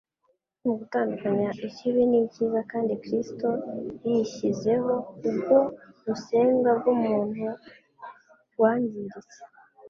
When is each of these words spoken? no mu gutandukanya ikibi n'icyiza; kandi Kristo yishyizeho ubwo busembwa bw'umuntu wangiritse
no 0.59 0.63
mu 0.67 0.73
gutandukanya 0.79 1.49
ikibi 1.67 2.01
n'icyiza; 2.09 2.59
kandi 2.71 2.93
Kristo 3.03 3.47
yishyizeho 4.07 4.93
ubwo 5.27 5.57
busembwa 6.03 6.69
bw'umuntu 6.79 7.45
wangiritse 8.61 9.39